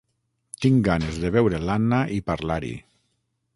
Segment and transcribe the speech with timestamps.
[0.65, 2.75] Tinc ganes de veure l'Anna i parlar-hi.